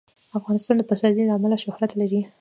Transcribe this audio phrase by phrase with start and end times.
[0.39, 2.21] افغانستان د پسرلی له امله شهرت لري.